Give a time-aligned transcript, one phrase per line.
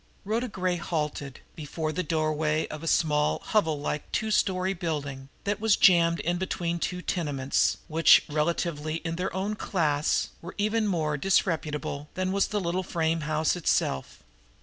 [0.25, 5.29] Rhoda Gray had halted before the doorway of a small, hovel like, two story building
[5.43, 10.87] that was jammed in between two tenements, which, relatively, in their own class, were even
[10.87, 14.23] more disreputable than was the little frame house itself.